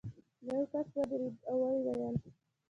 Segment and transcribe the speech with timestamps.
[0.47, 2.15] یو کس ودرېد او ویې ویل.